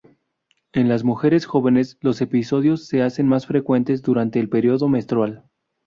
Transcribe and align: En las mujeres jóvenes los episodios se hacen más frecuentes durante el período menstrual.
En 0.73 0.89
las 0.89 1.03
mujeres 1.03 1.45
jóvenes 1.45 1.99
los 2.01 2.21
episodios 2.21 2.87
se 2.87 3.03
hacen 3.03 3.27
más 3.27 3.45
frecuentes 3.45 4.01
durante 4.01 4.39
el 4.39 4.49
período 4.49 4.87
menstrual. 4.89 5.43